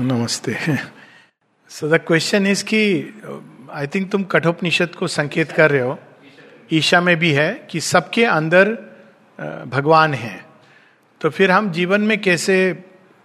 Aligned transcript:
नमस्ते। 0.00 0.56
So 1.70 1.88
the 1.88 1.98
question 1.98 2.46
is 2.46 2.62
कि 2.64 2.80
I 3.72 3.86
think 3.86 4.10
तुम 4.10 4.22
कठोपनिषद 4.24 4.94
को 4.94 5.06
संकेत 5.06 5.52
कर 5.52 5.70
रहे 5.70 5.80
हो। 5.80 5.98
ईशा 6.72 7.00
में 7.00 7.16
भी 7.18 7.30
है 7.32 7.48
कि 7.70 7.80
सबके 7.80 8.24
अंदर 8.24 8.70
भगवान 9.68 10.14
है। 10.14 10.44
तो 11.20 11.30
फिर 11.30 11.50
हम 11.50 11.70
जीवन 11.72 12.00
में 12.00 12.20
कैसे 12.20 12.56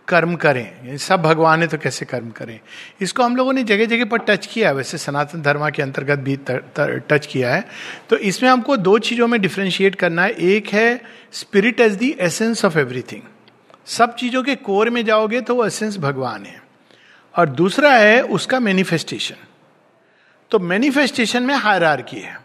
कर्म 0.08 0.36
करें? 0.36 0.98
सब 0.98 1.22
भगवान 1.22 1.62
है 1.62 1.68
तो 1.68 1.78
कैसे 1.78 2.06
कर्म 2.06 2.30
करें? 2.32 2.60
इसको 3.02 3.24
हम 3.24 3.36
लोगों 3.36 3.54
ने 3.54 3.64
जगह 3.64 3.86
जगह 3.86 4.06
पर 4.06 4.18
टच 4.20 4.48
किया 4.48 4.70
है। 4.70 4.76
वैसे 4.76 4.98
सनातन 4.98 5.42
धर्म 5.42 5.70
के 5.70 5.82
अंतर्गत 5.82 6.20
भी 6.20 6.38
टच 6.48 7.26
किया 7.26 7.54
है। 7.56 7.64
तो 8.10 8.18
इसमें 8.18 8.50
हमको 8.50 8.78
दो 8.80 8.98
चीज़ों 9.00 9.28
में 9.28 9.40
डिफ्रेंशिएट 9.42 9.96
करना 9.96 10.24
है। 10.24 10.32
एक 10.32 10.68
है 10.70 11.02
spirit 11.34 11.80
as 11.80 11.96
the 11.96 12.12
essence 12.22 12.66
of 12.66 12.80
everything 12.80 13.22
सब 13.88 14.16
चीज़ों 14.16 14.44
के 14.44 14.56
कोर 14.58 14.90
में 14.90 15.04
जाओगे 15.06 15.40
तो 15.42 15.56
वो 15.56 15.66
एसेंस 15.66 15.98
भगवान 16.00 16.46
है। 16.46 16.62
और 17.36 17.50
दूसरा 17.50 17.92
है 17.94 18.22
उसका 18.22 18.60
मैनिफेस्टेशन 18.60 19.36
तो 20.52 20.60
मैनिफेस्टेशन 20.60 21.44
में 21.44 21.56
हायर 21.56 21.84
है। 22.14 22.38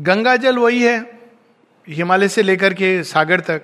गंगा 0.00 0.36
जल 0.36 0.56
वही 0.56 0.82
है, 0.82 0.98
हिमालय 1.88 2.28
से 2.28 2.42
लेकर 2.42 2.74
के 2.74 3.02
सागर 3.02 3.40
तक। 3.40 3.62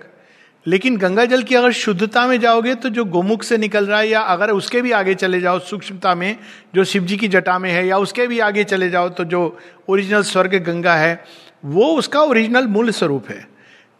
लेकिन 0.66 0.96
गंगा 0.96 1.24
जल 1.24 1.42
की 1.42 1.54
अगर 1.54 1.72
शुद्धता 1.72 2.26
में 2.26 2.40
जाओगे 2.40 2.74
तो 2.74 2.88
जो 2.88 3.04
गोमुख 3.04 3.42
से 3.42 3.56
निकल 3.58 3.86
रहा 3.86 3.98
है 3.98 4.08
या 4.08 4.20
अगर 4.20 4.50
उसके 4.50 4.82
भी 4.82 4.92
आगे 4.92 5.14
चले 5.14 5.40
जाओ, 5.40 5.58
सूक्ष्मता 5.58 6.14
में, 6.14 6.36
जो 6.74 6.84
शिव 6.84 7.04
जी 7.04 7.16
की 7.16 7.28
जटा 7.28 7.58
में 7.58 7.70
है 7.70 7.86
या 7.86 7.98
उसके 7.98 8.26
भी 8.26 8.38
आगे 8.38 8.64
चले 8.64 8.90
जाओ 8.90 9.08
तो 9.08 9.24
जो 9.24 9.58
ओरिजिनल 9.88 10.22
स्वर्ग 10.22 10.54
गंगा 10.54 10.94
है, 10.94 11.24
वो 11.64 11.86
उसका 11.96 12.20
ओरिजिनल 12.20 12.66
मूल 12.66 12.90
स्वरूप 12.90 13.28
है। 13.28 13.48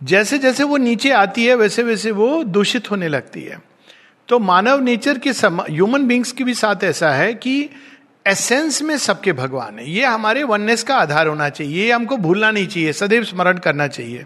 जैसे 0.03 0.39
जैसे 0.39 0.65
वो 0.65 0.77
नीचे 0.77 1.11
आती 1.11 1.47
है 1.47 1.55
वैसे 1.55 1.83
वैसे 1.83 2.11
वो 2.11 2.45
दूषित 2.45 2.91
होने 2.91 3.09
लगती 3.09 3.43
है। 3.43 3.74
तो 4.29 4.39
मानव 4.39 4.81
नेचर 4.81 5.19
के 5.19 5.31
ह्यूमन 5.31 6.07
बींग्स 6.07 6.33
के 6.33 6.45
भी 6.45 6.55
साथ 6.55 6.85
ऐसा 6.85 7.11
है 7.11 7.35
कि 7.35 7.71
एसेंस 8.27 8.83
में 8.83 8.99
सबके 8.99 9.33
भगवान 9.33 9.79
है। 9.79 9.91
ये 9.91 10.05
हमारे 10.05 10.43
वननेस 10.43 10.83
का 10.83 10.97
आधार 10.97 11.27
होना 11.27 11.49
चाहिए। 11.49 11.85
ये 11.85 11.93
हमको 11.93 12.17
भूलना 12.17 12.51
नहीं 12.51 12.67
चाहिए। 12.67 12.93
सदैव 12.93 13.25
स्मरण 13.25 13.59
करना 13.59 13.87
चाहिए। 13.87 14.25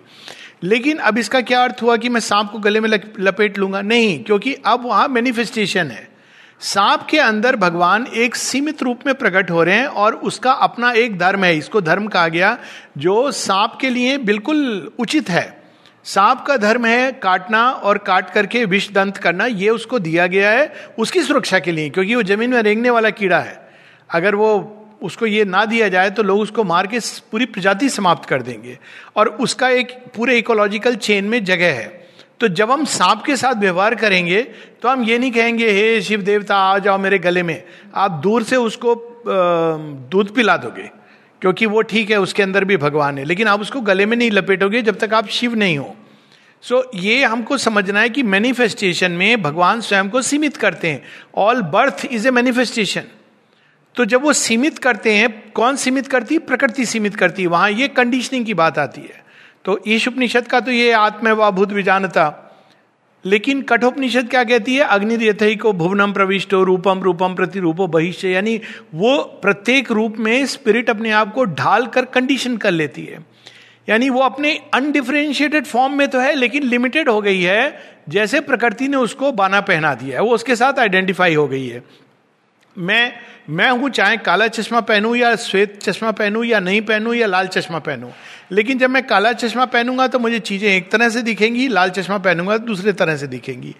लेकिन 0.62 0.96
अब 0.96 1.18
इसका 1.18 1.40
क्या 1.40 1.64
अर्थ 1.64 1.76
हुआ 1.82 1.96
कि 1.96 2.08
मैं 2.08 2.20
सांप 2.20 2.50
को 2.50 2.58
गले 2.58 2.80
में 2.80 3.00
लपेट 3.18 3.58
लूँगा? 3.58 3.82
नहीं, 3.82 4.24
क्योंकि 4.24 4.54
अब 4.54 4.86
वहाँ 4.86 5.08
मैनिफेस्टेशन 5.08 5.86
है। 5.86 6.08
सांप 6.60 7.06
के 7.10 7.18
अंदर 7.18 7.56
भगवान 7.56 8.06
एक 8.14 8.34
सीमित 8.34 8.82
रूप 8.82 9.00
में 9.06 9.14
प्रकट 9.14 9.50
हो 9.50 9.62
रहे 9.62 9.74
हैं 9.74 9.86
और 9.86 10.14
उसका 10.14 10.52
अपना 10.52 10.92
एक 10.92 11.18
धर्म 11.18 11.44
है। 11.44 11.56
इसको 11.58 11.80
धर्म 11.80 12.06
कहा 12.06 12.28
गया, 12.28 12.58
जो 12.98 13.32
सांप 13.32 13.78
के 13.80 13.90
लिए 13.90 14.18
बिल्कुल 14.18 14.90
उचित 14.98 15.30
है। 15.30 15.57
सांप 16.08 16.44
का 16.46 16.56
धर्म 16.56 16.86
है 16.86 17.10
काटना 17.12 17.62
और 17.70 17.98
काट 18.00 18.30
करके 18.30 18.64
विष 18.64 18.90
दंत 18.90 19.16
करना, 19.16 19.46
ये 19.46 19.68
उसको 19.70 19.98
दिया 19.98 20.26
गया 20.26 20.50
है 20.50 20.72
उसकी 20.98 21.22
सुरक्षा 21.22 21.58
के 21.58 21.72
लिए, 21.72 21.90
क्योंकि 21.90 22.14
वो 22.14 22.22
ज़मीन 22.24 22.50
में 22.50 22.60
रेंगने 22.62 22.90
वाला 22.90 23.10
कीड़ा 23.10 23.38
है। 23.38 23.60
अगर 24.10 24.34
वो 24.34 24.74
उसको 25.02 25.26
ये 25.26 25.44
ना 25.44 25.64
दिया 25.64 25.88
जाए 25.88 26.10
तो 26.10 26.22
लोग 26.22 26.40
उसको 26.40 26.64
मार 26.64 26.86
के 26.86 26.98
पूरी 27.32 27.46
प्रजाति 27.46 27.88
समाप्त 27.88 28.28
कर 28.28 28.42
देंगे। 28.42 28.78
और 29.16 29.28
उसका 29.40 29.68
एक 29.70 29.92
पूरे 30.16 30.38
इकोलॉजिकल 30.38 30.94
चेन 30.96 31.24
में 31.24 31.44
जगह 31.44 31.74
है। 31.74 31.86
तो 32.40 32.48
जब 32.50 32.70
हम 32.70 32.84
सांप 32.86 33.22
के 33.22 33.36
साथ 33.36 33.54
व्यवहार 33.56 33.94
करेंगे 33.96 34.42
तो 34.82 34.88
हम 34.88 35.02
ये 35.04 35.18
नहीं 35.18 35.30
कहेंगे, 35.32 35.70
हे 35.70 36.00
शिव 36.02 36.22
देवता, 36.22 36.56
आ 36.56 36.78
जाओ 36.78 36.98
मेरे 36.98 37.18
गले 37.18 37.42
में। 37.42 37.62
आप 37.94 38.20
दूर 38.22 38.42
से 38.44 38.56
उसको 38.56 38.94
दूध 40.10 40.34
पिला 40.34 40.56
दोगे, 40.56 40.90
क्योंकि 41.42 41.66
वो 41.66 41.82
ठीक 41.84 42.10
है, 42.10 42.20
उसके 42.20 42.42
अंदर 42.42 42.64
भी 42.64 42.76
भगवान 42.78 43.18
है। 43.18 43.24
लेकिन 43.24 43.48
आप 43.48 43.60
उसको 43.60 43.80
गले 43.82 44.06
में 44.06 44.16
नहीं 44.16 44.30
लपेटोगे 44.30 44.82
जब 44.82 44.98
तक 44.98 45.14
आप 45.14 45.28
शिव 45.30 45.54
नहीं 45.56 45.78
हो। 45.78 45.94
सो 46.62 46.80
so, 46.80 46.84
ये 46.94 47.24
हमको 47.24 47.58
समझना 47.58 48.00
है 48.00 48.10
कि 48.10 48.22
मैनिफेस्टेशन 48.22 49.10
में 49.10 49.42
भगवान 49.42 49.80
स्वयं 49.80 50.10
को 50.10 50.22
सीमित 50.22 50.56
करते 50.56 50.88
हैं। 50.88 51.02
All 51.34 51.62
birth 51.62 52.08
is 52.10 52.28
a 52.28 52.30
manifestation 52.30 53.02
तो 53.94 54.04
जब 54.04 54.22
वो 54.22 54.32
सीमित 54.32 54.78
करते 54.78 55.12
हैं 55.12 55.50
कौन 55.50 55.76
सीमित 55.76 56.06
करती? 56.06 56.34
है 56.34 56.38
प्रकृति 56.38 56.86
सीमित 56.86 57.16
करती 57.16 57.42
है। 57.42 57.48
वहाँ 57.48 57.70
ये 57.70 57.88
कंडीशनिंग 57.88 58.46
की 58.46 58.54
बात 58.54 58.78
आती 58.78 59.00
है। 59.00 59.24
तो 59.64 59.80
ईश 59.88 60.08
उपनिषद 60.08 60.48
का 60.48 60.60
तो 60.60 60.70
ये 60.70 60.92
आत्म 60.92 61.28
व 61.28 61.50
भूत 61.50 61.72
विजानता। 61.72 62.44
लेकिन 63.24 63.62
कठोपनिषद 63.62 64.30
क्या 64.30 64.44
कहती 64.44 64.74
है? 64.74 64.80
अग्नि 64.80 65.56
को 65.56 65.72
भुवनम 65.72 66.12
प्रविष्टो 66.12 66.64
रूपम 66.64 67.00
रूपम 67.00 67.34
प्रति 67.34 67.58
रूपो 67.58 67.86
भविष्य 67.86 68.28
यानी 68.28 68.60
वो 68.94 69.18
प्रत्येक 69.18 69.92
रूप 69.92 70.16
में 70.16 70.46
स्पिरिट 70.46 70.90
अपने 70.90 71.10
आप 71.10 71.34
को 71.34 71.44
ढाल 71.44 71.86
कर 71.86 72.04
कंडीशन 72.04 72.56
कर 72.56 72.70
लेती 72.70 73.04
है। 73.04 73.27
यानी 73.88 74.08
वो 74.10 74.20
अपने 74.20 74.52
अनडिफ्रेंशिएटेड 74.74 75.66
फॉर्म 75.66 75.94
में 75.94 76.08
तो 76.08 76.18
है, 76.18 76.34
लेकिन 76.34 76.62
लिमिटेड 76.62 77.08
हो 77.08 77.20
गई 77.20 77.40
है, 77.42 77.78
जैसे 78.08 78.40
प्रकृति 78.40 78.88
ने 78.88 78.96
उसको 78.96 79.32
बाना 79.32 79.60
पहना 79.60 79.94
दिया 79.94 80.18
है, 80.18 80.22
वो 80.22 80.34
उसके 80.34 80.56
साथ 80.56 80.78
आइडेंटिफाई 80.78 81.34
हो 81.34 81.48
गई 81.48 81.66
है। 81.66 81.82
मैं 82.76 83.12
मैं 83.50 83.68
हूँ, 83.70 83.88
चाहे 83.90 84.16
काला 84.16 84.46
चश्मा 84.48 84.80
पहनूं 84.80 85.14
या 85.16 85.34
श्वेत 85.36 85.78
चश्मा 85.82 86.10
पहनूं 86.10 86.42
या 86.44 86.58
नहीं 86.60 86.80
पहनूं 86.80 87.14
या 87.14 87.26
लाल 87.26 87.46
चश्मा 87.46 87.78
पहनूं। 87.78 88.10
लेकिन 88.52 88.78
जब 88.78 88.90
मैं 88.90 89.02
काला 89.06 89.32
चश्मा 89.32 89.64
पहनूँगा 89.64 90.06
तो 90.08 90.18
मुझे 90.18 90.38
चीज़ें 90.40 90.68
एक 90.68 90.90
तरह 90.90 91.08
से 91.08 91.22
दिखेंगी, 91.22 91.66
लाल 91.68 91.90
चश्मा 91.90 92.18
पहनूँगा 92.18 92.56
तो 92.58 92.64
दूसरे 92.66 92.92
तरह 92.92 93.16
से 93.16 93.26
दिखेंगी। 93.26 93.74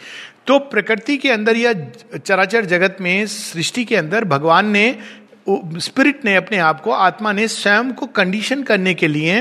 तो 0.47 0.59
प्रकृति 0.59 1.17
के 1.17 1.31
अंदर 1.31 1.57
या 1.57 1.73
चराचर 2.17 2.65
जगत 2.65 2.97
में, 3.01 3.27
सृष्टि 3.27 3.85
के 3.85 3.97
अंदर 3.97 4.25
भगवान 4.25 4.71
ने 4.71 4.91
स्पिरिट 5.79 6.25
ने 6.25 6.35
अपने 6.37 6.59
आप 6.59 6.81
को, 6.81 6.91
आत्मा 6.91 7.33
ने 7.33 7.47
स्वयं 7.49 7.93
को 7.93 8.07
कंडीशन 8.07 8.63
करने 8.63 8.95
के 8.95 9.09
लिए 9.09 9.41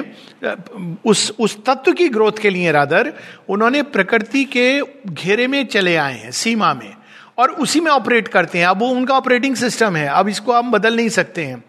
उस 1.05 1.31
उस 1.39 1.57
तत्व 1.65 1.93
की 1.93 2.07
ग्रोथ 2.09 2.39
के 2.41 2.49
लिए 2.49 2.71
रादर 2.71 3.13
उन्होंने 3.49 3.81
प्रकृति 3.83 4.43
के 4.45 4.81
घेरे 5.07 5.47
में 5.47 5.65
चले 5.65 5.95
आए 5.95 6.17
हैं, 6.19 6.31
सीमा 6.31 6.73
में। 6.73 6.93
और 7.37 7.51
उसी 7.51 7.79
में 7.79 7.91
ऑपरेट 7.91 8.27
करते 8.27 8.59
हैं। 8.59 8.65
अब 8.65 8.79
वो 8.79 8.87
उनका 8.89 9.15
ऑपरेटिंग 9.15 9.55
सिस्टम 9.55 9.95
है। 9.95 10.07
अब 10.09 10.29
इसको 10.29 10.53
हम 10.53 10.71
बदल 10.71 10.95
नहीं 10.95 11.09
सकते 11.09 11.45
हैं। 11.45 11.63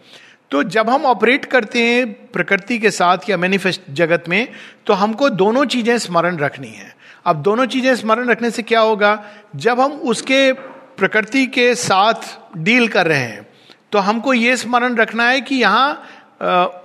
तो 0.51 0.63
जब 0.65 0.89
हम 0.89 1.05
ऑपरेट 1.05 1.45
करते 1.45 1.81
हैं 1.81 2.13
प्रकृति 2.31 2.77
के 2.79 2.91
साथ 2.91 3.29
या 3.29 3.37
मैनिफेस्ट 3.37 3.81
जगत 3.91 4.23
में 4.29 4.47
तो 4.87 4.93
हमको 4.93 5.29
दोनों 5.31 5.65
चीज़ें 5.65 5.97
स्मरण 5.97 6.37
रखनी 6.37 6.67
है। 6.67 6.93
अब 7.25 7.41
दोनों 7.41 7.65
चीज़ें 7.65 7.95
स्मरण 7.95 8.29
रखने 8.29 8.51
से 8.51 8.61
क्या 8.63 8.79
होगा? 8.79 9.23
जब 9.55 9.79
हम 9.79 9.91
उसके 9.91 10.51
प्रकृति 10.53 11.45
के 11.47 11.73
साथ 11.75 12.57
डील 12.57 12.87
कर 12.87 13.07
रहे 13.07 13.19
हैं 13.19 13.47
तो 13.91 13.99
हमको 13.99 14.33
ये 14.33 14.55
स्मरण 14.57 14.95
रखना 14.95 15.29
है 15.29 15.41
कि 15.41 15.55
यहाँ 15.55 16.03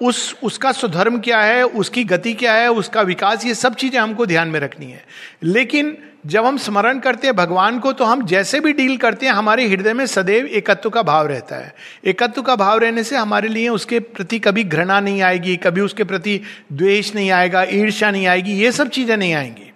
उस, 0.02 0.36
उसका 0.42 0.70
सुधर्म 0.72 1.18
क्या 1.18 1.40
है, 1.40 1.62
उसकी 1.64 2.02
गति 2.04 2.32
क्या 2.34 2.52
है, 2.52 2.70
उसका 2.70 3.02
विकास, 3.02 3.44
ये 3.46 3.54
सब 3.54 3.74
चीज़ें 3.74 3.98
हमको 4.00 4.26
ध्यान 4.26 4.48
में 4.48 4.58
रखनी 4.60 4.86
है। 4.86 5.04
लेकिन 5.42 5.96
जब 6.26 6.44
हम 6.44 6.56
स्मरण 6.56 6.98
करते 6.98 7.26
हैं 7.26 7.34
भगवान 7.36 7.78
को 7.78 7.92
तो 7.92 8.04
हम 8.04 8.24
जैसे 8.26 8.60
भी 8.60 8.72
डील 8.72 8.96
करते 8.96 9.26
हैं, 9.26 9.32
हमारे 9.32 9.66
हृदय 9.68 9.92
में 9.92 10.04
सदैव 10.06 10.46
एकत्व 10.46 10.90
का 10.90 11.02
भाव 11.02 11.26
रहता 11.26 11.56
है। 11.56 11.74
एकत्व 12.04 12.42
का 12.42 12.56
भाव 12.56 12.78
रहने 12.78 13.04
से 13.04 13.16
हमारे 13.16 13.48
लिए 13.48 13.68
उसके 13.68 14.00
प्रति 14.00 14.38
कभी 14.38 14.64
घृणा 14.64 14.98
नहीं 15.00 15.22
आएगी, 15.22 15.56
कभी 15.56 15.80
उसके 15.80 16.04
प्रति 16.04 16.40
द्वेष 16.72 17.14
नहीं 17.14 17.30
आएगा, 17.30 17.62
ईर्ष्या 17.62 18.10
नहीं 18.10 18.26
आएगी, 18.26 18.52
ये 18.54 18.72
सब 18.72 18.88
चीज़ें 18.88 19.16
नहीं 19.16 19.34
आएँगी। 19.34 19.70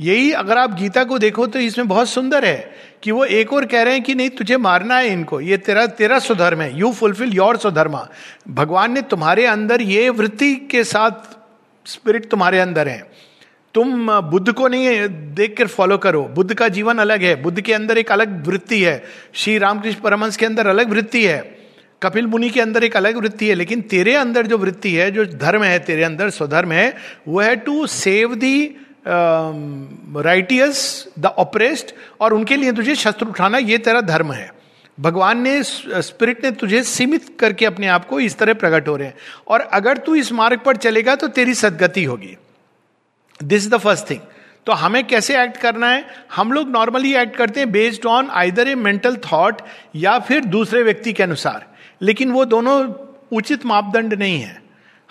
यही 0.00 0.32
अगर 0.32 0.58
आप 0.58 0.74
गीता 0.74 1.04
को 1.04 1.18
देखो 1.18 1.46
तो 1.46 1.58
इसमें 1.58 1.88
बहुत 1.88 2.08
सुंदर 2.08 2.44
है 2.44 2.70
कि 3.02 3.10
वो 3.10 3.24
एक 3.24 3.52
और 3.52 3.66
कह 3.66 3.82
रहे 3.82 3.94
हैं 3.94 4.02
कि 4.02 4.14
नहीं, 4.14 4.30
तुझे 4.30 4.56
मारना 4.56 4.96
है 4.96 5.08
इनको। 5.08 5.40
ये 5.40 5.56
तेरा 5.56 5.86
तेरा 5.86 6.18
सुधर्म 6.18 6.60
है। 6.60 6.78
यू 6.78 6.92
फुलफिल 6.92 7.32
योर 7.32 7.56
सुधर्मा 7.56 8.08
भगवान 8.48 8.92
ने 8.92 9.02
तुम्हारे 9.02 9.46
अंदर 9.46 9.82
ये 9.82 10.08
वृत्ति 10.10 10.54
के 10.54 10.84
साथ 10.84 11.10
स्पिरिट 11.86 12.30
तुम्हारे 12.30 12.58
अंदर 12.58 12.88
है। 12.88 13.10
तुम, 13.74 14.20
बुद्ध 14.20 14.52
को 14.52 14.68
नहीं 14.68 14.88
देख 15.34 15.54
कर 15.58 15.66
फॉलो 15.66 15.98
करो। 15.98 16.22
बुद्ध 16.24 16.54
का 16.54 16.68
जीवन 16.68 16.98
अलग 16.98 17.22
है। 17.22 17.42
बुद्ध 17.42 17.60
के 17.60 17.72
अंदर 17.72 17.98
एक 17.98 18.12
अलग 18.12 18.46
वृत्ति 18.46 18.82
है। 18.82 19.04
श्री 19.34 19.58
रामकृष्ण 19.58 20.00
परमंश 20.00 20.36
के 20.36 20.46
अंदर 20.46 20.66
अलग 20.66 20.90
वृत्ति 20.90 21.24
है। 21.26 21.58
कपिल 22.02 22.26
मुनि 22.26 22.50
के 22.50 22.60
अंदर 22.60 22.84
एक 22.84 22.96
अलग 22.96 23.16
वृत्ति 23.16 23.48
है। 23.48 23.54
लेकिन 23.54 23.80
तेरे 23.80 24.14
अंदर 24.14 24.46
जो 24.46 24.58
वृत्ति 24.58 24.94
है, 24.94 25.10
जो 25.10 25.24
धर्म 25.24 25.62
है, 25.62 25.78
तेरे 25.78 26.04
अंदर 26.04 26.30
स्वधर्म 26.30 26.72
है, 26.72 26.94
वो 27.28 27.40
है 27.40 27.56
to 27.56 27.86
save 27.86 28.34
the 28.34 28.74
righteous 29.08 31.08
the 31.18 31.26
oppressed 31.26 31.94
और 32.20 32.32
उनके 32.32 32.56
लिए 32.56 32.72
तुझे 32.72 32.94
शस्त्र 32.94 33.26
उठाना, 33.26 33.58
ये 33.58 33.78
तेरा 33.78 34.00
धर्म 34.00 34.32
है। 34.32 34.52
भगवान 35.00 35.40
ने 35.40 35.62
स्पिरिट 35.62 36.44
ने 36.44 36.50
तुझे 36.50 36.82
सीमित 36.82 37.36
करके 37.40 37.66
अपने 37.66 37.86
आप 37.86 38.04
को 38.04 38.20
इस 38.20 38.38
तरह 38.38 38.54
प्रकट 38.54 38.88
हो 38.88 38.96
रहे 38.96 39.08
हैं। 39.08 39.14
और 39.48 39.60
अगर 39.60 39.96
तू 39.96 40.14
इस 40.14 40.32
मार्ग 40.32 40.60
पर 40.60 40.76
चलेगा 40.76 41.14
तो 41.14 41.28
तेरी 41.28 41.54
सदगति 41.54 42.04
होगी। 42.04 42.36
This 43.44 43.62
is 43.62 43.70
the 43.70 43.78
first 43.78 44.10
thing 44.10 44.20
तो 44.66 44.72
हमें 44.72 45.06
कैसे 45.06 45.42
एक्ट 45.42 45.56
करना 45.56 45.90
है? 45.90 46.06
हम 46.34 46.52
लोग 46.52 46.70
नॉर्मली 46.70 47.14
एक्ट 47.14 47.36
करते 47.36 47.60
हैं 47.60 47.72
based 47.72 48.06
on 48.06 48.30
either 48.30 48.68
a 48.68 48.74
mental 48.74 49.16
thought 49.16 49.62
या 49.96 50.18
फिर 50.18 50.44
दूसरे 50.44 50.82
व्यक्ति 50.82 51.12
के 51.12 51.22
अनुसार। 51.22 51.66
लेकिन 52.02 52.32
वो 52.32 52.44
दोनों 52.44 52.94
उचित 53.32 53.66
मापदंड 53.66 54.14
नहीं 54.14 54.40
है। 54.40 54.62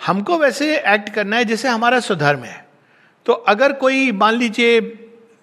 हमको 0.06 0.38
वैसे 0.38 0.78
एक्ट 0.78 1.08
करना 1.08 1.36
है 1.36 1.44
जैसे 1.44 1.68
हमारा 1.68 2.00
सुधर्म 2.00 2.40
है। 2.40 2.67
तो 3.28 3.32
अगर 3.32 3.72
कोई, 3.74 4.10
मान 4.12 4.34
लीजिए 4.34 4.80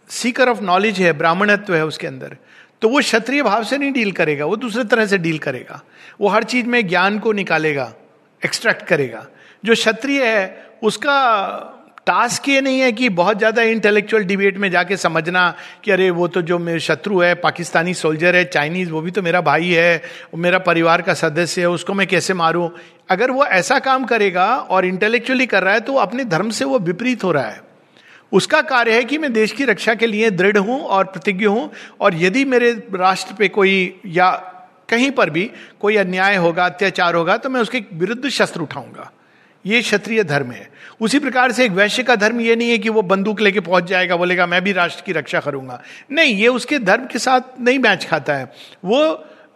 सीकर 0.10 0.50
ऑफ़ 0.50 0.62
नॉलेज 0.64 1.00
है, 1.00 1.12
ब्राह्मणत्व 1.14 1.76
है 1.76 1.86
उसके 1.86 2.08
अंदर 2.08 2.36
तो 2.82 2.90
वो 2.90 3.00
क्षत्रिय 3.00 3.42
भाव 3.44 3.64
से 3.64 3.78
नहीं 3.78 3.92
डील 3.92 4.12
करेगा, 4.12 4.46
वो 4.46 4.56
दूसरे 4.56 4.84
तरह 4.84 5.06
से 5.06 5.18
डील 5.18 5.38
करेगा। 5.40 5.82
वो 6.22 6.28
हर 6.28 6.44
चीज़ 6.46 6.66
में 6.68 6.88
ज्ञान 6.88 7.20
को 7.20 7.32
निकालेगा 7.34 7.94
एक्सट्रैक्ट 8.42 8.86
करेगा। 8.88 9.26
जो 9.64 9.74
क्षत्रिय 9.74 10.26
है, 10.26 10.66
उसका 10.84 11.72
टास्क 12.08 12.50
ये 12.50 12.62
नहीं 12.62 12.80
है 12.80 12.92
कि 12.92 13.10
बहुत 13.12 13.38
ज़्यादा 13.38 13.62
इंटेलेक्चुअल 13.64 14.24
डिबेट 14.24 14.58
में 14.58 14.70
जाके 14.72 14.98
समझना 14.98 15.54
कि 15.84 15.92
अरे, 15.92 16.10
वो 16.10 16.28
तो 16.28 16.42
जो 16.42 16.60
मेरे 16.60 16.80
शत्रु 16.80 17.20
है, 17.22 17.34
पाकिस्तानी 17.36 17.94
सोल्जर 17.94 18.36
है 18.36 18.44
चाइनीज़ 18.46 18.92
वो 18.92 19.02
भी 19.02 19.12
तो 19.12 19.22
मेरा 19.22 19.42
भाई 19.42 19.70
है 19.70 20.02
मेरा 20.38 20.60
परिवार 20.62 21.02
का 21.02 21.14
सदस्य 21.16 21.62
है, 21.62 21.70
उसको 21.70 21.94
मैं 21.94 22.08
कैसे 22.08 22.34
मारूं? 22.36 22.70
अगर 23.10 23.32
वो 23.32 23.46
ऐसा 23.46 23.80
काम 23.82 24.06
करेगा 24.06 24.48
और 24.48 24.86
इंटेलेक्चुअली 24.86 25.46
कर 25.46 25.64
रहा 25.64 25.74
है 25.74 25.80
तो 25.82 25.96
अपने 25.98 26.26
धर्म 26.26 26.50
से 26.50 26.66
वो 26.66 26.80
विपरीत 26.82 27.24
हो 27.24 27.32
रहा 27.32 27.46
है। 27.46 27.64
उसका 28.32 28.62
कार्य 28.64 28.94
है 28.94 29.04
कि 29.04 29.18
मैं 29.18 29.32
देश 29.34 29.52
की 29.52 29.66
रक्षा 29.66 29.94
के 29.96 30.08
लिए 30.08 30.30
दृढ़ 30.32 30.58
हूँ 30.58 30.80
और 30.80 31.04
प्रतिज्ञ 31.06 31.46
हूँ, 31.46 31.70
और 32.02 32.16
यदि 32.16 32.46
मेरे 32.46 32.72
राष्ट्र 32.96 33.34
पे 33.34 33.48
कोई 33.50 34.02
या 34.06 34.32
कहीं 34.90 35.12
पर 35.12 35.30
भी 35.30 35.50
कोई 35.82 35.96
अन्याय 35.98 36.36
होगा, 36.36 36.66
अत्याचार 36.66 37.16
होगा 37.16 37.38
तो 37.38 37.50
मैं 37.50 37.62
उसके 37.62 37.84
विरुद्ध 37.94 38.30
शस्त्र 38.30 38.62
उठाऊँगा। 38.62 39.12
ये 39.66 39.82
क्षत्रिय 39.82 40.24
धर्म 40.24 40.52
है। 40.52 40.68
उसी 41.02 41.20
प्रकार 41.20 41.52
से 41.52 41.66
एक 41.66 41.72
वैश्य 41.72 42.04
का 42.04 42.16
धर्म 42.16 42.42
ये 42.42 42.56
नहीं 42.56 42.70
है 42.70 42.78
कि 42.78 42.90
वो 42.90 43.02
बंदूक 43.04 43.40
लेके 43.42 43.60
पहुँच 43.60 43.84
जाएगा, 43.84 44.16
बोलेगा, 44.16 44.46
मैं 44.46 44.64
भी 44.64 44.72
राष्ट्र 44.72 45.04
की 45.06 45.12
रक्षा 45.12 45.40
करूँगा। 45.40 45.82
नहीं, 46.12 46.36
ये 46.36 46.48
उसके 46.48 46.80
धर्म 46.80 47.06
के 47.06 47.20
साथ 47.20 47.60
नहीं 47.60 47.80
मैच 47.80 48.06
खाता 48.06 48.34
है। 48.34 48.52
वो 48.86 49.02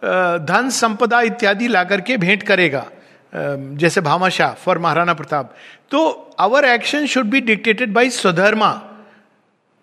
धन, 0.02 0.68
संपदा 0.70 1.20
इत्यादि 1.22 1.68
ला 1.68 1.84
करके 1.84 2.16
भेंट 2.16 2.42
करेगा। 2.42 2.86
जैसे 3.32 4.00
भामाशाह 4.00 4.52
फॉर 4.54 4.78
महाराणा 4.78 5.14
प्रताप। 5.14 5.54
तो 5.90 6.30
our 6.38 6.64
action 6.64 7.06
should 7.06 7.26
be 7.26 7.40
dictated 7.40 7.92
by 7.92 8.10
swadharma 8.10 8.70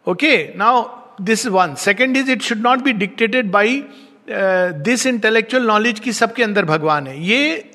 okay 0.08 0.36
now 0.58 0.84
this 1.22 1.46
one 1.48 1.76
second 1.76 2.18
is 2.18 2.32
it 2.32 2.42
should 2.42 2.62
not 2.62 2.80
be 2.80 2.92
dictated 2.94 3.52
by 3.52 3.84
this 4.30 5.06
intellectual 5.06 5.64
knowledge 5.64 6.00
की 6.00 6.14
सबके 6.14 6.44
अंदर 6.44 6.66
भगवान 6.66 7.08
है। 7.08 7.24
ये, 7.24 7.72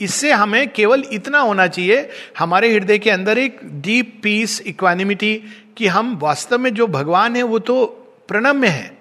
इससे 0.00 0.32
हमें 0.32 0.68
केवल 0.68 1.02
इतना 1.12 1.38
होना 1.38 1.66
चाहिए, 1.66 2.08
हमारे 2.38 2.72
हृदय 2.72 2.98
के 2.98 3.10
अंदर 3.10 3.38
एक 3.38 3.60
डीप 3.82 4.20
पीस 4.22 4.60
इक्वानिमिटी 4.66 5.34
कि 5.76 5.86
हम 5.86 6.18
वास्तव 6.22 6.58
में 6.58 6.72
जो 6.74 6.86
भगवान 6.86 7.36
है, 7.36 7.42
वो 7.42 7.58
तो 7.58 7.84
प्रणम्य 8.28 8.68
है। 8.68 8.96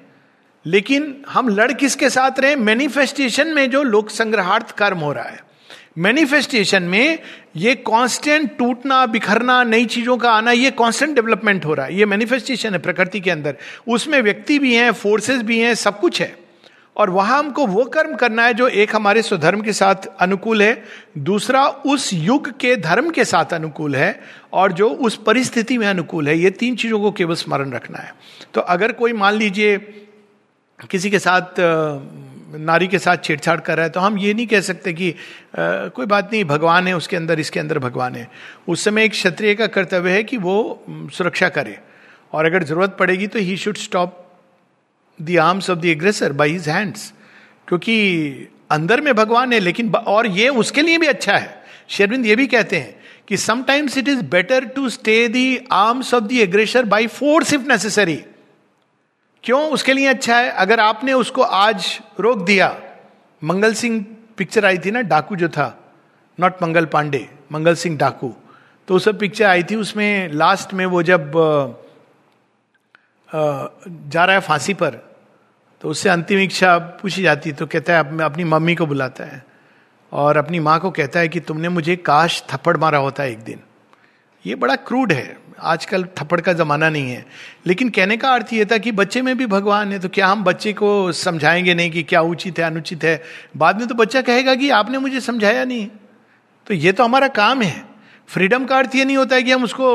लेकिन 0.66 1.26
हम 1.30 1.50
लड़ 1.50 1.72
किसके 1.72 2.10
साथ 2.10 2.40
रहे? 2.40 2.56
मैनिफेस्टेशन 2.56 3.48
में 3.48 3.70
जो 3.70 3.84
लोक 3.84 4.10
संग्रहार्थ 4.10 4.72
कर्म 4.72 4.98
हो 4.98 5.12
रहा 5.14 5.24
है। 5.24 5.44
मैनिफेस्टेशन 5.98 6.84
में 6.84 7.20
ये 7.56 7.76
कांस्टेंट 7.76 8.58
टूटना, 8.58 9.06
बिखरना, 9.06 9.64
नई 9.64 9.86
चीज़ों 9.86 10.18
का 10.18 10.32
आना, 10.32 10.52
ये 10.52 10.72
कांस्टेंट 10.72 11.16
डेवलपमेंट 11.16 11.66
हो 11.66 11.74
रहा 11.74 11.86
है। 11.86 11.96
ये 11.96 12.06
मैनिफेस्टेशन 12.06 12.74
है 12.74 12.80
प्रकृति 12.80 13.20
के 13.20 13.32
अंदर। 13.32 13.56
उसमें 13.88 14.22
व्यक्ति 14.22 14.60
भी 14.60 14.76
हैं 14.76 14.92
फोर्सेस 14.92 15.42
भी 15.42 15.60
हैं, 15.60 15.76
सब 15.76 16.00
कुछ 16.00 16.22
है। 16.22 16.46
और 16.96 17.10
वहाँ 17.10 17.40
हमको 17.40 17.68
वो 17.68 17.86
कर्म 17.86 18.16
करना 18.16 18.46
है 18.46 18.54
जो 18.54 18.68
एक 18.68 18.96
हमारे 18.96 19.22
स्वधर्म 19.22 19.62
के 19.62 19.74
साथ 19.74 19.96
अनुकूल 20.20 20.62
है, 20.62 20.84
दूसरा 21.18 21.68
उस 21.68 22.14
युग 22.14 22.60
के 22.60 22.76
धर्म 22.76 23.10
के 23.10 23.26
साथ 23.26 23.54
अनुकूल 23.54 23.96
है, 23.96 24.20
और 24.54 24.72
जो 24.72 24.90
उस 24.90 25.16
परिस्थिति 25.16 25.78
में 25.78 25.88
अनुकूल 25.88 26.28
है, 26.28 26.38
ये 26.40 26.50
तीन 26.50 26.76
चीज़ों 26.76 27.00
को 27.00 27.12
केवल 27.12 27.36
स्मरण 27.36 27.72
रखना 27.72 27.98
है। 27.98 28.14
तो 28.54 28.62
अगर 28.62 28.92
कोई 28.92 29.14
मान 29.14 29.34
लीजिए 29.34 29.78
किसी 30.90 31.10
के 31.10 31.20
साथ 31.20 31.42
नारी 32.60 32.88
के 32.88 33.00
साथ 33.00 33.18
छेड़छाड़ 33.24 33.60
कर 33.60 33.76
रहा 33.76 33.84
है 33.84 33.90
तो 33.90 34.00
हम 34.00 34.18
ये 34.18 34.34
नहीं 34.34 34.48
कह 34.48 34.62
सकते 34.62 34.94
कि 34.94 35.10
आ, 35.12 35.16
कोई 35.88 36.06
बात 36.06 36.30
नहीं 36.34 36.44
भगवान 36.46 36.88
है 36.88 36.96
उसके 36.96 37.16
अंदर 37.18 37.40
इसके 37.40 37.60
अंदर 37.60 37.80
भगवान 37.80 38.16
है। 38.16 38.28
उस 38.68 38.84
समय 38.84 39.06
एक 39.06 39.12
क्षत्रिय 39.12 39.56
का 39.56 39.68
कर्तव्य 39.68 40.12
है 40.12 40.24
कि 40.24 40.38
वो 40.38 40.84
सुरक्षा 40.90 41.50
करे। 41.50 41.78
और 42.34 42.46
अगर 42.46 42.64
ज़रूरत 42.64 42.96
पड़ेगी 43.00 43.28
तो 43.28 43.40
he 43.40 43.58
should 43.58 43.78
stop 43.78 44.22
the 45.20 45.38
arms 45.38 45.70
of 45.70 45.80
the 45.80 45.86
aggressor 45.86 46.34
by 46.34 46.52
his 46.52 46.70
hands 46.70 47.12
क्योंकि 47.68 48.48
अंदर 48.72 49.02
में 49.02 49.14
भगवान 49.16 49.54
है 49.54 49.60
लेकिन 49.60 49.94
और 49.94 50.28
ये 50.28 50.50
उसके 50.50 50.82
लिए 50.82 50.98
भी 50.98 51.08
अच्छा 51.08 51.38
है। 51.38 51.64
शेरविंद 51.90 52.26
ये 52.26 52.36
भी 52.36 52.48
कहते 52.48 52.78
हैं 52.78 52.96
कि 53.28 53.38
sometimes 53.38 53.98
it 53.98 54.08
is 54.08 54.22
better 54.30 54.66
to 54.66 54.90
stay 54.90 55.28
the 55.28 55.60
arms 55.72 56.14
of 56.14 56.24
the 56.24 56.32
aggressor 56.32 56.86
by 56.86 57.08
force 57.08 57.54
if 57.54 57.68
necessary 57.68 58.22
क्यों 59.46 59.62
उसके 59.72 59.94
लिए 59.94 60.08
अच्छा 60.08 60.38
है? 60.38 60.50
अगर 60.52 60.80
आपने 60.80 61.14
उसको 61.14 61.42
आज 61.42 62.00
रोक 62.20 62.42
दिया, 62.46 62.76
मंगल 63.42 63.74
सिंह 63.74 64.06
पिक्चर 64.38 64.66
आई 64.66 64.78
थी 64.78 64.92
ना, 64.92 65.02
डाकू 65.04 65.36
जो 65.36 65.50
था 65.50 65.68
नॉट 66.38 66.64
मंगल 66.64 66.86
पांडे, 66.86 67.28
मंगल 67.52 67.76
सिंह 67.76 67.98
डाकू 67.98 68.34
तो 68.88 69.00
सब 69.00 69.20
पिक्चर 69.20 69.46
आई 69.46 69.64
थी, 69.64 69.76
उसमें 69.76 70.32
लास्ट 70.34 70.74
में 70.74 70.86
वो 70.86 71.04
जब 71.04 71.32
जा 73.30 74.26
रहा 74.26 74.36
है 74.36 74.42
फांसी 74.42 74.74
पर 74.74 75.00
तो 75.82 75.90
उससे 75.90 76.10
अंतिम 76.10 76.40
इच्छा 76.40 76.78
पूछी 77.02 77.22
जाती 77.24 77.52
तो 77.52 77.66
कहता 77.68 77.94
है 77.94 78.22
अपनी 78.22 78.44
मम्मी 78.44 78.76
को 78.76 78.86
बुलाता 78.86 79.24
है। 79.24 79.44
और 80.12 80.38
अपनी 80.38 80.60
माँ 80.60 80.80
को 80.80 80.92
कहता 80.92 81.20
है 81.20 81.28
कि, 81.28 81.40
तुमने 81.40 81.70
मुझे 81.70 81.96
काश 81.96 82.44
थप्पड़ 82.50 82.78
मारा 82.78 82.98
होता 82.98 83.24
एक 83.24 83.40
दिन। 83.40 83.60
ये 84.46 84.56
बड़ा 84.56 84.76
क्रूड 84.76 85.14
है। 85.14 85.38
आजकल 85.62 86.04
थप्पड़ 86.04 86.42
का 86.42 86.54
जमाना 86.54 86.90
नहीं 86.90 87.12
है। 87.12 87.26
लेकिन 87.66 87.90
कहने 87.90 88.18
का 88.18 88.34
अर्थ 88.34 88.54
ये 88.54 88.66
था 88.66 88.78
कि 88.78 88.92
बच्चे 88.92 89.22
में 89.22 89.38
भी 89.38 89.46
भगवान 89.46 89.92
है 89.92 90.00
तो 90.00 90.10
क्या 90.10 90.28
हम 90.28 90.44
बच्चे 90.44 90.74
को 90.74 91.12
समझाएँगे 91.12 91.74
नहीं 91.74 91.92
कि 91.92 92.04
क्या 92.04 92.22
उचित 92.22 92.60
है, 92.60 92.66
अनुचित 92.66 93.04
है? 93.04 93.24
बाद 93.58 93.80
में 93.80 93.88
तो 93.88 93.96
बच्चा 93.96 94.22
कहेगा 94.22 94.56
कि 94.56 94.70
आपने 94.70 94.98
मुझे 94.98 95.22
समझाया 95.22 95.66
नहीं। 95.66 95.88
तो 96.68 96.74
ये 96.74 96.92
तो 96.92 97.04
हमारा 97.04 97.28
काम 97.28 97.62
है। 97.62 97.86
फ्रीडम 98.28 98.66
का 98.66 98.78
अर्थ 98.78 98.96
ये 98.96 99.06
नहीं 99.06 99.18
होता 99.18 99.36
है 99.36 99.44
कि 99.44 99.52
हम 99.52 99.64
उसको 99.64 99.88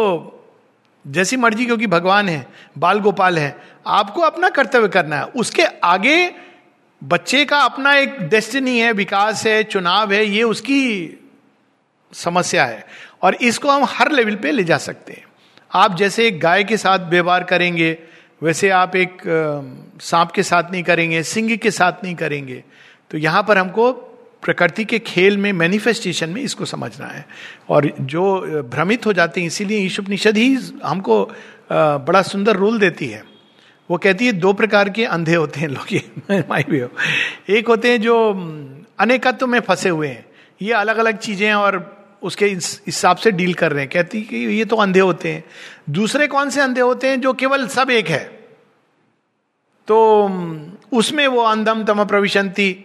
जैसी 1.07 1.37
मर्ज़ी, 1.37 1.67
क्योंकि 1.67 1.87
भगवान 1.87 2.29
है 2.29 2.47
बाल 2.79 3.01
गोपाल 3.01 3.39
है, 3.39 3.59
आपको 3.87 4.21
अपना 4.21 4.49
कर्तव्य 4.49 4.89
करना 4.89 5.17
है। 5.17 5.25
उसके 5.25 5.63
आगे 5.65 6.33
बच्चे 7.05 7.45
का 7.45 7.59
अपना 7.59 7.95
एक 7.95 8.19
डेस्टिनी 8.19 8.79
है, 8.79 8.93
विकास 8.93 9.47
है, 9.47 9.63
चुनाव 9.63 10.13
है, 10.13 10.27
ये 10.27 10.43
उसकी 10.43 11.11
समस्या 12.13 12.65
है। 12.65 12.87
और 13.23 13.35
इसको 13.35 13.71
हम 13.71 13.85
हर 13.85 14.13
लेवल 14.13 14.35
पे 14.35 14.51
ले 14.51 14.65
जा 14.65 14.79
सकते 14.79 15.13
हैं। 15.13 15.25
आप 15.75 15.97
जैसे 15.97 16.27
एक 16.27 16.41
गाय 16.41 16.65
के 16.65 16.77
साथ 16.77 16.99
व्यवहार 16.99 17.45
करेंगे, 17.45 17.99
वैसे 18.43 18.69
आप 18.69 18.97
एक 18.97 19.19
सांप 20.01 20.31
के 20.31 20.43
साथ 20.43 20.71
नहीं 20.73 20.83
करेंगे, 20.83 21.23
सिंह 21.23 21.57
के 21.57 21.71
साथ 21.71 21.93
नहीं 22.05 22.15
करेंगे। 22.15 22.65
तो 23.11 23.19
यहाँ 23.19 23.43
पर 23.43 23.59
हमको 23.59 23.93
प्रकृति 24.43 24.85
के 24.85 24.99
खेल 24.99 25.37
में 25.37 25.53
मैनिफेस्टेशन 25.53 26.31
में 26.31 26.43
इसको 26.43 26.65
समझना 26.65 27.07
है। 27.07 27.27
और 27.69 27.93
जो 28.01 28.41
भ्रमित 28.71 29.07
हो 29.07 29.13
जाते 29.13 29.41
हैं, 29.41 29.47
इसीलिए 29.47 29.79
ईशुपनिषद 29.79 30.37
ही 30.37 30.59
हमको 30.85 31.31
बड़ा 31.73 32.23
सुंदर 32.23 32.57
रूल 32.57 32.79
देती 32.79 33.07
है। 33.07 33.25
वो 33.91 33.99
कहती 33.99 34.27
है, 34.27 34.33
दो 34.33 34.53
प्रकार 34.53 34.91
के 34.91 35.05
अंधे 35.05 35.35
होते 35.35 35.61
हैं, 35.61 35.69
लोग 35.69 36.01
माई 36.51 36.65
वे 36.69 36.89
एक 37.49 37.69
होते 37.69 37.91
हैं 37.91 38.01
जो, 38.01 38.33
अनेकत्व 38.99 39.47
में 39.47 39.61
फंसे 39.61 39.89
हुए 39.89 40.09
हैं। 40.09 40.27
ये 40.63 40.73
अलग 40.73 40.97
अलग 40.97 41.19
चीज़ें 41.19 41.53
और 41.53 42.00
उसके 42.23 42.47
हिसाब 42.47 43.17
से 43.17 43.31
डील 43.31 43.55
कर 43.55 43.73
रहे 43.73 43.81
हैं। 43.81 43.91
कहती 43.91 44.23
कि 44.23 44.37
ये 44.37 44.65
तो 44.65 44.77
अंधे 44.77 45.01
होते 45.01 45.33
हैं। 45.33 45.45
दूसरे 45.91 46.27
कौन 46.27 46.51
से 46.51 46.61
अंधे 46.61 46.81
होते 46.81 47.09
हैं 47.09 47.21
जो 47.21 47.33
केवल 47.33 47.69
सब 47.69 47.91
एक 47.91 48.09
है? 48.09 48.25
तो 49.89 50.31
उसमें 50.93 51.27
वो 51.27 51.43
अंधम 51.43 51.85
तम 51.85 52.05
प्रविशंति। 52.05 52.85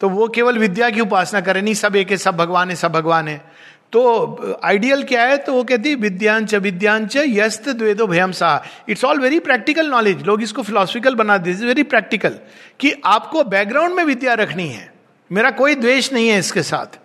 तो 0.00 0.08
वो 0.08 0.28
केवल 0.28 0.58
विद्या 0.58 0.90
की 0.90 1.00
उपासना 1.00 1.40
करे, 1.40 1.62
नहीं, 1.62 1.74
सब 1.74 1.96
एक 1.96 2.10
है, 2.10 2.16
सब 2.16 2.36
भगवान 2.36 2.70
है, 2.70 2.76
सब 2.76 2.92
भगवान 2.92 3.28
है। 3.28 3.44
तो 3.92 4.58
आइडियल 4.64 5.02
क्या 5.02 5.22
है? 5.22 5.36
तो 5.36 5.52
वो 5.52 5.64
कहती, 5.64 5.94
विद्यांच 5.94 6.54
विद्यांच, 6.54 7.16
यस्त 7.16 7.68
द्वेदो 7.68 8.06
भयम 8.06 8.32
सा। 8.32 8.64
It's 8.88 9.04
all 9.04 9.20
very 9.20 9.38
practical 9.38 9.86
knowledge 9.86 10.22
लोग 10.22 10.42
इसको 10.42 10.62
फिलोसफिकल 10.62 11.14
बना 11.14 11.38
दे। 11.38 11.52
वेरी 11.52 11.82
प्रैक्टिकल 11.82 12.38
कि 12.80 12.92
आपको 13.04 13.44
बैकग्राउंड 13.44 13.94
में 13.94 14.04
विद्या 14.04 14.34
रखनी 14.34 14.68
है। 14.68 14.92
मेरा 15.32 15.50
कोई 15.50 15.74
द्वेष 15.74 16.12
नहीं 16.12 16.28
है 16.28 16.38
इसके 16.38 16.62
साथ। 16.62 16.98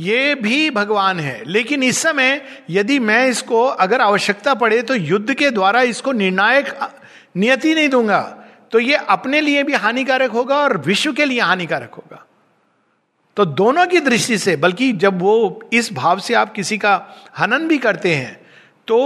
ये 0.00 0.34
भी 0.34 0.70
भगवान 0.70 1.20
है। 1.20 1.42
लेकिन 1.46 1.82
इस 1.82 1.98
समय 1.98 2.40
यदि 2.70 2.98
मैं 3.00 3.26
इसको 3.28 3.64
अगर 3.64 4.00
आवश्यकता 4.00 4.54
पड़े 4.54 4.80
तो 4.82 4.94
युद्ध 4.94 5.34
के 5.34 5.50
द्वारा 5.50 5.82
इसको 5.84 6.12
निर्णायक 6.14 6.74
नियति 7.36 7.74
नहीं 7.74 7.88
दूँगा। 7.88 8.20
तो 8.72 8.78
ये 8.78 8.94
अपने 8.94 9.40
लिए 9.40 9.62
भी 9.62 9.72
हानिकारक 9.74 10.30
होगा 10.30 10.56
और 10.56 10.76
विश्व 10.78 11.12
के 11.12 11.24
लिए 11.24 11.40
हानिकारक 11.40 11.94
होगा। 11.94 12.24
तो 13.36 13.44
दोनों 13.44 13.86
की 13.86 14.00
दृष्टि 14.00 14.38
से, 14.38 14.56
बल्कि 14.56 14.92
जब 14.94 15.18
वो 15.18 15.68
इस 15.72 15.92
भाव 15.92 16.18
से 16.18 16.34
आप 16.34 16.52
किसी 16.52 16.78
का 16.78 16.94
हनन 17.38 17.68
भी 17.68 17.78
करते 17.78 18.14
हैं 18.14 18.40
तो 18.88 18.96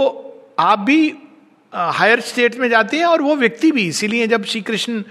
आप 0.59 0.79
भी 0.79 1.13
हायर 1.73 2.19
स्टेट 2.21 2.55
में 2.55 2.67
जाते 2.69 2.97
हैं 2.97 3.05
और 3.05 3.21
वो 3.21 3.35
व्यक्ति 3.35 3.71
भी, 3.71 3.87
इसीलिए 3.87 4.27
जब 4.27 4.43
श्री 4.45 4.61
कृष्ण 4.61 5.03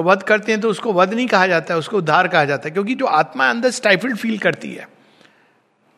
वध 0.00 0.22
करते 0.22 0.52
हैं 0.52 0.60
तो 0.60 0.70
उसको 0.70 0.92
वध 0.92 1.14
नहीं 1.14 1.26
कहा 1.26 1.46
जाता 1.46 1.74
है 1.74 1.78
उसको 1.78 1.96
उद्धार 1.98 2.28
कहा 2.28 2.44
जाता 2.44 2.68
है, 2.68 2.72
क्योंकि 2.72 2.94
जो 2.94 3.06
आत्मा 3.06 3.48
अंदर 3.50 3.70
स्टाइफल्ड 3.70 4.16
फील 4.16 4.38
करती 4.38 4.72
है। 4.72 4.88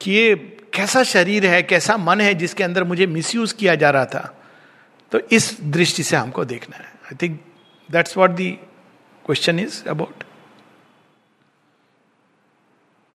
कि 0.02 0.10
ये 0.10 0.34
कैसा 0.74 1.02
शरीर 1.02 1.46
है, 1.46 1.62
कैसा 1.62 1.96
मन 1.96 2.20
है 2.20 2.34
जिसके 2.34 2.64
अंदर 2.64 2.84
मुझे 2.84 3.06
मिसयूज 3.06 3.52
किया 3.52 3.74
जा 3.74 3.90
रहा 3.90 4.04
था 4.04 4.42
तो 5.12 5.18
इस 5.18 5.60
दृष्टि 5.60 6.02
से 6.02 6.16
हमको 6.16 6.44
देखना 6.44 6.76
है 6.76 6.84
I 6.84 7.16
think 7.22 7.40
that's 7.90 8.16
what 8.16 8.30
the 8.30 8.58
question 9.26 9.60
is 9.60 9.82
about. 9.88 10.31